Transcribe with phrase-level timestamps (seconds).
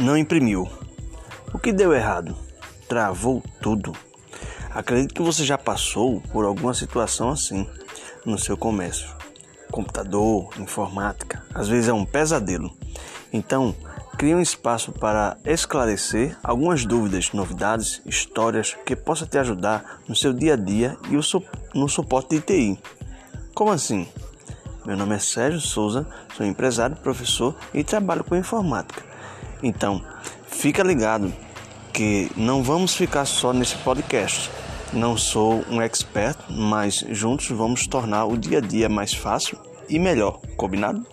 [0.00, 0.68] não imprimiu.
[1.52, 2.34] O que deu errado?
[2.88, 3.92] Travou tudo.
[4.70, 7.68] Acredito que você já passou por alguma situação assim
[8.24, 9.08] no seu comércio.
[9.70, 12.72] Computador, informática, às vezes é um pesadelo.
[13.32, 13.74] Então,
[14.16, 20.32] crie um espaço para esclarecer algumas dúvidas, novidades, histórias que possa te ajudar no seu
[20.32, 22.82] dia a dia e no suporte de TI.
[23.54, 24.08] Como assim?
[24.84, 29.09] Meu nome é Sérgio Souza, sou empresário, professor e trabalho com informática.
[29.62, 30.02] Então,
[30.46, 31.32] fica ligado
[31.92, 34.50] que não vamos ficar só nesse podcast.
[34.92, 39.98] Não sou um expert, mas juntos vamos tornar o dia a dia mais fácil e
[39.98, 41.06] melhor, combinado?